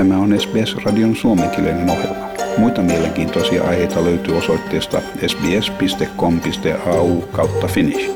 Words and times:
Tämä 0.00 0.18
on 0.18 0.40
SBS-radion 0.40 1.16
suomenkielinen 1.16 1.90
ohjelma. 1.90 2.28
Muita 2.58 2.82
mielenkiintoisia 2.82 3.64
aiheita 3.64 4.04
löytyy 4.04 4.36
osoitteesta 4.36 5.00
sbs.com.au 5.26 7.20
kautta 7.20 7.66
finnish. 7.66 8.10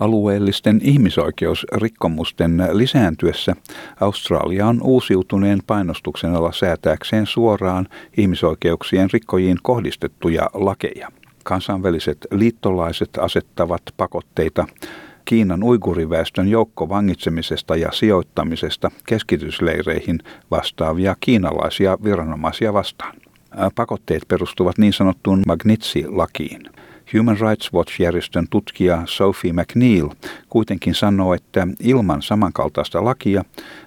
Alueellisten 0.00 0.80
ihmisoikeusrikkomusten 0.82 2.68
lisääntyessä 2.72 3.56
Australia 4.00 4.66
on 4.66 4.82
uusiutuneen 4.82 5.60
painostuksen 5.66 6.34
alla 6.34 6.52
säätääkseen 6.52 7.26
suoraan 7.26 7.88
ihmisoikeuksien 8.16 9.08
rikkojiin 9.12 9.58
kohdistettuja 9.62 10.50
lakeja. 10.54 11.08
Kansainväliset 11.42 12.26
liittolaiset 12.30 13.10
asettavat 13.18 13.82
pakotteita 13.96 14.66
Kiinan 15.24 15.62
uiguriväestön 15.62 16.48
joukkovangitsemisesta 16.48 17.76
ja 17.76 17.92
sijoittamisesta 17.92 18.90
keskitysleireihin 19.06 20.18
vastaavia 20.50 21.16
kiinalaisia 21.20 21.98
viranomaisia 22.04 22.72
vastaan. 22.72 23.16
Pakotteet 23.74 24.22
perustuvat 24.28 24.78
niin 24.78 24.92
sanottuun 24.92 25.42
Magnitsi-lakiin. 25.46 26.70
Human 27.18 27.36
Rights 27.40 27.72
Watch-järjestön 27.72 28.46
tutkija 28.50 29.02
Sophie 29.06 29.52
McNeil 29.52 30.08
kuitenkin 30.48 30.94
sanoo, 30.94 31.34
että 31.34 31.68
ilman 31.80 32.22
samankaltaista 32.22 33.04
lakia 33.04 33.44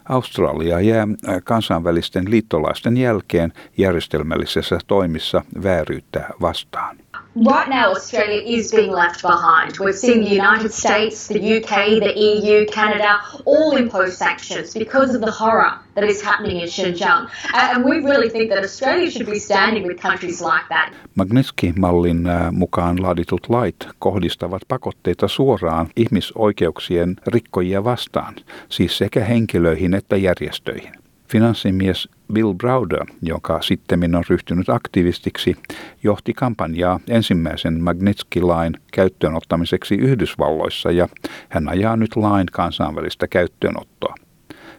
Australia 0.09 0.81
jää 0.81 1.08
kansainvälisten 1.44 2.31
liittolaisten 2.31 2.98
jälkeen 2.98 3.54
järjestelmällisessä 3.78 4.80
toimissa 4.88 5.42
vääryyttä 5.64 6.30
vastaan. 6.42 6.98
Right 7.46 7.70
now 7.70 7.91
Australia 7.91 8.41
is 8.41 8.72
being 8.72 8.91
left 8.91 9.22
behind. 9.22 9.78
We've 9.78 9.95
seen 9.95 10.22
the 10.22 10.30
United 10.30 10.73
States, 10.73 11.28
the 11.28 11.58
UK, 11.58 12.00
the 12.00 12.14
EU, 12.16 12.66
Canada 12.66 13.20
all 13.45 13.78
impose 13.78 14.17
sanctions 14.17 14.73
because 14.73 15.16
of 15.16 15.22
the 15.22 15.31
horror 15.31 15.72
that 15.95 16.03
is 16.03 16.22
happening 16.22 16.61
in 16.61 16.67
Xinjiang. 16.67 17.30
And 17.53 17.84
we 17.86 18.00
really 18.00 18.30
think 18.30 18.50
that 18.50 18.64
Australia 18.64 19.11
should 19.11 19.30
be 19.30 19.39
standing 19.39 19.86
with 19.88 20.02
countries 20.02 20.42
like 20.42 20.67
that. 20.70 20.94
Magnitsky-mallin 21.16 22.28
mukaan 22.52 23.02
laaditut 23.02 23.50
lait 23.50 23.88
kohdistavat 24.00 24.61
pakotteita 24.67 25.28
suoraan 25.28 25.88
ihmisoikeuksien 25.95 27.16
rikkojia 27.28 27.83
vastaan, 27.83 28.36
siis 28.70 28.98
sekä 28.98 29.26
henkilöihin 29.26 29.94
että 29.94 30.17
järjestöihin. 30.17 31.06
Finanssimies 31.28 32.09
Bill 32.33 32.53
Browder, 32.53 33.06
joka 33.22 33.61
sitten 33.61 34.16
on 34.16 34.23
ryhtynyt 34.30 34.70
aktivistiksi, 34.70 35.56
johti 36.03 36.33
kampanjaa 36.33 37.00
ensimmäisen 37.09 37.83
Magnitsky-lain 37.83 38.73
käyttöönottamiseksi 38.92 39.95
Yhdysvalloissa 39.95 40.92
ja 40.92 41.08
hän 41.50 41.70
ajaa 41.70 41.98
nyt 41.98 42.16
lain 42.16 42.45
kansainvälistä 42.52 43.28
käyttöönottoa. 43.28 44.16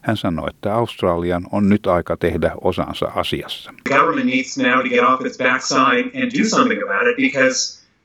Hän 0.01 0.17
sanoi, 0.17 0.51
että 0.51 0.75
Australian 0.75 1.47
on 1.53 1.69
nyt 1.69 1.87
aika 1.87 2.17
tehdä 2.17 2.53
osansa 2.61 3.07
asiassa. 3.15 3.73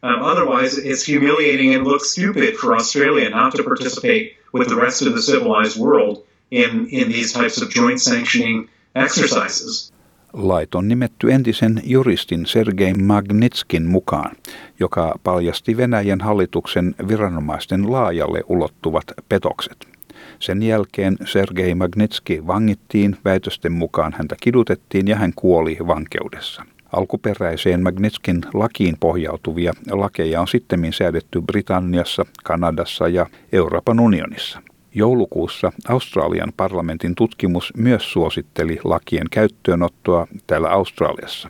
Um, 0.03 0.21
otherwise 0.21 0.81
it's 0.81 1.07
humiliating 1.07 1.75
and 1.75 1.87
looks 1.87 2.11
stupid 2.11 2.55
for 2.55 2.73
Australia 2.73 3.29
not 3.29 3.53
to 3.53 3.63
participate 3.63 4.35
with 4.53 4.67
the 4.67 4.75
rest 4.75 5.01
of 5.01 5.13
the 5.13 5.21
civilized 5.21 5.79
world 5.79 6.17
in, 6.53 6.87
in 6.91 7.11
these 7.11 7.33
types 7.33 7.61
of 7.63 7.69
joint 7.75 8.01
sanctioning 8.01 8.69
exercises. 8.95 9.93
Lait 10.33 10.75
on 10.75 10.87
nimetty 10.87 11.31
entisen 11.31 11.81
juristin 11.83 12.45
Sergei 12.45 12.93
Magnitskin 12.93 13.85
mukaan, 13.85 14.35
joka 14.79 15.19
paljasti 15.23 15.77
Venäjän 15.77 16.21
hallituksen 16.21 16.95
viranomaisten 17.07 17.91
laajalle 17.91 18.41
ulottuvat 18.47 19.03
petokset. 19.29 19.87
Sen 20.39 20.63
jälkeen 20.63 21.17
Sergei 21.25 21.75
Magnitski 21.75 22.47
vangittiin, 22.47 23.17
väitösten 23.25 23.71
mukaan 23.71 24.13
häntä 24.17 24.35
kidutettiin 24.41 25.07
ja 25.07 25.15
hän 25.15 25.33
kuoli 25.35 25.77
vankeudessa. 25.87 26.65
Alkuperäiseen 26.91 27.83
Magnitskin 27.83 28.41
lakiin 28.53 28.97
pohjautuvia 28.99 29.73
lakeja 29.91 30.41
on 30.41 30.47
sittemmin 30.47 30.93
säädetty 30.93 31.41
Britanniassa, 31.41 32.25
Kanadassa 32.43 33.07
ja 33.07 33.25
Euroopan 33.51 33.99
unionissa. 33.99 34.61
Joulukuussa 34.95 35.71
Australian 35.89 36.53
parlamentin 36.57 37.15
tutkimus 37.15 37.73
myös 37.77 38.11
suositteli 38.11 38.79
lakien 38.83 39.27
käyttöönottoa 39.31 40.27
täällä 40.47 40.69
Australiassa. 40.69 41.49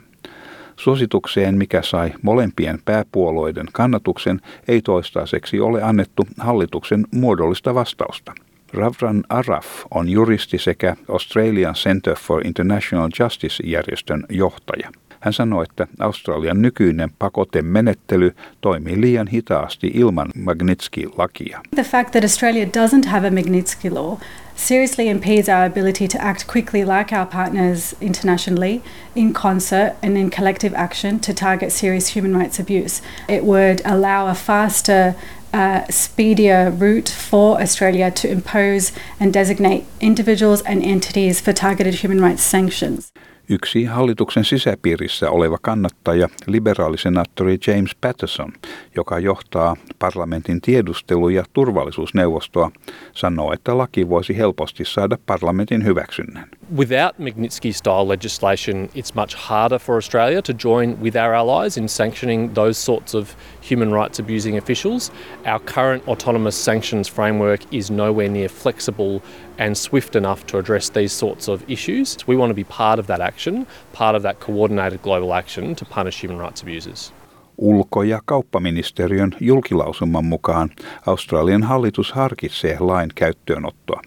Suositukseen, 0.75 1.57
mikä 1.57 1.81
sai 1.81 2.13
molempien 2.21 2.79
pääpuolueiden 2.85 3.67
kannatuksen, 3.73 4.41
ei 4.67 4.81
toistaiseksi 4.81 5.59
ole 5.59 5.83
annettu 5.83 6.27
hallituksen 6.37 7.05
muodollista 7.11 7.75
vastausta. 7.75 8.33
Ravran 8.73 9.23
Araf 9.29 9.67
on 9.91 10.09
juristi 10.09 10.57
sekä 10.57 10.95
Australian 11.09 11.73
Center 11.73 12.15
for 12.15 12.47
International 12.47 13.09
Justice-järjestön 13.19 14.23
johtaja. 14.29 14.91
Hän 15.23 15.33
sanoi, 15.33 15.63
että 15.69 15.87
Australian 15.99 16.61
nykyinen 16.61 17.09
pakotemenettely 17.19 18.31
toimii 18.61 19.01
liian 19.01 19.27
hitaasti 19.27 19.91
ilman 19.93 20.27
Magnitsky-lakia. 20.35 21.61
The 21.75 21.83
fact 21.83 22.11
that 22.11 22.23
Australia 22.23 22.65
doesn't 22.65 23.07
have 23.07 23.27
a 23.27 23.31
Magnitsky 23.31 23.93
law 23.93 24.19
seriously 24.55 25.07
impedes 25.07 25.49
our 25.49 25.65
ability 25.65 26.07
to 26.07 26.17
act 26.19 26.43
quickly 26.51 26.85
like 26.85 27.15
our 27.15 27.25
partners 27.25 27.95
internationally 28.01 28.81
in 29.15 29.33
concert 29.33 29.93
and 30.03 30.17
in 30.17 30.29
collective 30.29 30.75
action 30.75 31.19
to 31.19 31.33
target 31.33 31.71
serious 31.71 32.15
human 32.15 32.39
rights 32.39 32.59
abuse. 32.59 33.01
It 33.27 33.43
would 33.43 33.81
allow 33.85 34.27
a 34.27 34.35
faster 34.35 35.15
uh, 35.53 35.79
speedier 35.89 36.71
route 36.79 37.09
for 37.29 37.61
Australia 37.61 38.11
to 38.11 38.27
impose 38.27 38.91
and 39.19 39.33
designate 39.33 39.83
individuals 39.99 40.61
and 40.65 40.83
entities 40.83 41.41
for 41.41 41.53
targeted 41.53 41.93
human 42.03 42.21
rights 42.21 42.43
sanctions. 42.43 43.11
Yksi 43.49 43.85
hallituksen 43.85 44.45
sisäpiirissä 44.45 45.29
oleva 45.29 45.57
kannattaja, 45.61 46.29
liberaalisenaattori 46.47 47.59
James 47.67 47.95
Patterson, 48.01 48.53
joka 48.95 49.19
johtaa 49.19 49.75
parlamentin 49.99 50.61
tiedustelu- 50.61 51.29
ja 51.29 51.43
turvallisuusneuvostoa, 51.53 52.71
sanoo, 53.13 53.53
että 53.53 53.77
laki 53.77 54.09
voisi 54.09 54.37
helposti 54.37 54.85
saada 54.85 55.17
parlamentin 55.25 55.85
hyväksynnän. 55.85 56.49
Without 56.71 57.19
Magnitsky-style 57.19 58.05
legislation, 58.07 58.89
it's 58.95 59.13
much 59.13 59.33
harder 59.33 59.77
for 59.77 59.97
Australia 59.97 60.41
to 60.41 60.53
join 60.53 60.97
with 61.01 61.15
our 61.15 61.33
allies 61.33 61.75
in 61.75 61.89
sanctioning 61.89 62.53
those 62.53 62.77
sorts 62.77 63.13
of 63.13 63.35
human 63.61 63.91
rights 63.91 64.17
abusing 64.17 64.57
officials. 64.57 65.11
Our 65.45 65.59
current 65.59 66.07
autonomous 66.07 66.55
sanctions 66.55 67.09
framework 67.09 67.61
is 67.73 67.91
nowhere 67.91 68.29
near 68.29 68.47
flexible 68.47 69.21
and 69.57 69.77
swift 69.77 70.15
enough 70.15 70.45
to 70.47 70.57
address 70.57 70.89
these 70.89 71.11
sorts 71.11 71.49
of 71.49 71.61
issues. 71.67 72.17
We 72.27 72.37
want 72.37 72.49
to 72.49 72.55
be 72.55 72.63
part 72.63 72.99
of 72.99 73.07
that 73.07 73.19
action, 73.19 73.67
part 73.91 74.15
of 74.15 74.23
that 74.23 74.39
coordinated 74.39 75.01
global 75.01 75.33
action 75.33 75.75
to 75.75 75.85
punish 75.85 76.23
human 76.23 76.39
rights 76.39 76.61
abusers. 76.61 77.13
Ulko- 77.61 78.03
ja 78.03 78.21
kauppaministeriön 78.25 79.35
julkilausuman 79.39 80.25
mukaan 80.25 80.69
Australian 81.07 81.63
hallitus 81.63 82.11
harkitsee 82.11 82.77
lain 82.79 83.09
käyttöönottoa. 83.15 84.01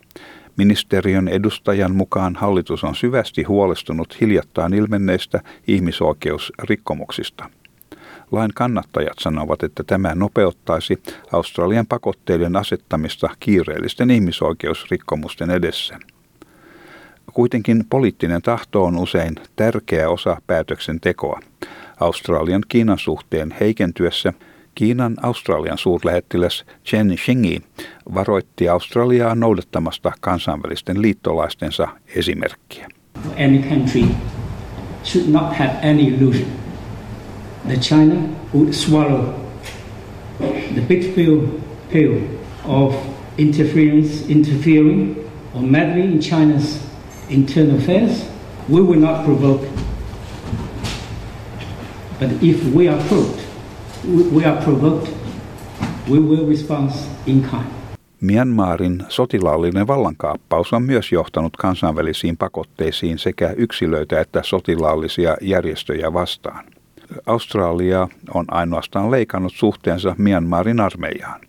Ministeriön 0.56 1.28
edustajan 1.28 1.94
mukaan 1.94 2.36
hallitus 2.36 2.84
on 2.84 2.94
syvästi 2.94 3.42
huolestunut 3.42 4.20
hiljattain 4.20 4.74
ilmenneistä 4.74 5.40
ihmisoikeusrikkomuksista. 5.66 7.50
Lain 8.32 8.50
kannattajat 8.54 9.18
sanovat, 9.20 9.62
että 9.62 9.84
tämä 9.84 10.14
nopeuttaisi 10.14 11.02
Australian 11.32 11.86
pakotteiden 11.86 12.56
asettamista 12.56 13.28
kiireellisten 13.40 14.10
ihmisoikeusrikkomusten 14.10 15.50
edessä. 15.50 15.98
Kuitenkin 17.32 17.84
poliittinen 17.90 18.42
tahto 18.42 18.84
on 18.84 18.96
usein 18.98 19.34
tärkeä 19.56 20.08
osa 20.08 20.36
päätöksentekoa. 20.46 21.40
Australian 22.00 22.62
Kiinan 22.68 22.98
suhteen 22.98 23.54
heikentyessä 23.60 24.32
Kiinan 24.76 25.16
Australian 25.22 25.78
suurlähettiläs 25.78 26.64
Chen 26.84 27.16
Xingi 27.16 27.62
varoitti 28.14 28.68
Australiaa 28.68 29.34
noudattamasta 29.34 30.12
kansainvälisten 30.20 31.02
liittolaistensa 31.02 31.88
esimerkkiä. 32.16 32.88
Any 33.44 33.58
country 33.58 34.04
should 35.04 35.28
not 35.28 35.56
have 35.56 35.70
any 35.82 36.02
illusion 36.02 36.48
that 37.68 37.80
China 37.80 38.14
would 38.54 38.72
swallow 38.72 39.34
the 40.74 40.80
big 40.88 41.14
pill, 41.14 42.20
of 42.64 42.94
interference, 43.38 44.24
interfering 44.28 45.16
or 45.54 45.62
meddling 45.62 46.12
in 46.12 46.20
China's 46.20 46.80
internal 47.30 47.76
affairs. 47.76 48.26
We 48.68 48.80
will 48.80 49.00
not 49.00 49.24
provoke. 49.24 49.66
But 52.20 52.30
if 52.42 52.74
we 52.74 52.88
are 52.88 53.02
provoked, 53.08 53.45
we 54.06 54.44
are 54.44 54.62
provoked, 54.64 55.08
we 56.10 56.18
will 56.18 56.48
respond 56.48 56.90
in 57.26 57.42
kind. 57.42 57.76
Myanmarin 58.20 59.04
sotilaallinen 59.08 59.86
vallankaappaus 59.86 60.72
on 60.72 60.82
myös 60.82 61.12
johtanut 61.12 61.56
kansainvälisiin 61.56 62.36
pakotteisiin 62.36 63.18
sekä 63.18 63.54
yksilöitä 63.56 64.20
että 64.20 64.42
sotilaallisia 64.44 65.36
järjestöjä 65.40 66.12
vastaan. 66.12 66.64
Australia 67.26 68.08
on 68.34 68.44
ainoastaan 68.48 69.10
leikannut 69.10 69.52
suhteensa 69.54 70.14
Myanmarin 70.18 70.80
armeijaan. 70.80 71.40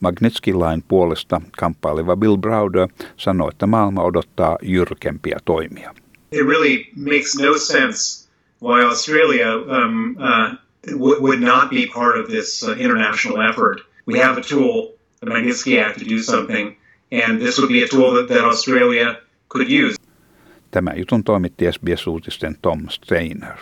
Magnitsky-lain 0.00 0.84
puolesta 0.88 1.40
kamppaileva 1.58 2.16
Bill 2.16 2.36
Browder 2.36 2.88
sanoi, 3.16 3.48
että 3.52 3.66
maailma 3.66 4.02
odottaa 4.02 4.58
jyrkempiä 4.62 5.38
toimia. 5.44 5.94
It 6.32 6.46
really 6.46 6.84
makes 6.96 7.38
no 7.42 7.58
sense 7.58 8.28
why 8.62 8.84
Australia 8.84 9.54
um, 9.56 10.10
uh, 10.10 10.63
w- 10.86 11.20
would 11.20 11.40
not 11.40 11.70
be 11.70 11.86
part 11.94 12.20
of 12.20 12.26
this 12.30 12.62
uh, 12.62 12.70
international 12.78 13.50
effort. 13.50 13.80
We 14.06 14.18
have 14.18 14.38
a 14.38 14.42
tool, 14.42 14.94
the 15.20 15.26
Magnitsky 15.26 15.82
Act, 15.86 15.98
to 15.98 16.04
do 16.04 16.18
something, 16.18 16.76
and 17.12 17.40
this 17.40 17.58
would 17.58 17.68
be 17.68 17.82
a 17.84 17.88
tool 17.88 18.14
that, 18.14 18.28
that 18.28 18.44
Australia 18.44 19.16
could 19.48 19.68
use. 19.68 19.96
Tämä 20.70 20.92
jutun 20.96 21.24
toimitti 21.24 21.64
SBS-uutisten 21.72 22.56
Tom 22.62 22.88
Steiner. 22.90 23.56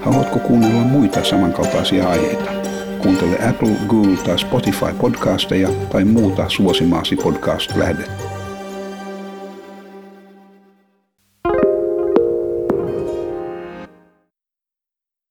Haluatko 0.00 0.38
kuunnella 0.38 0.80
muita 0.84 1.24
samankaltaisia 1.24 2.08
aiheita? 2.08 2.50
Kuuntele 2.98 3.48
Apple, 3.48 3.76
Google 3.88 4.16
tai 4.16 4.38
Spotify 4.38 4.94
podcasteja 5.00 5.68
tai 5.68 6.04
muuta 6.04 6.48
suosimaasi 6.48 7.16
podcast-lähdettä. 7.16 8.31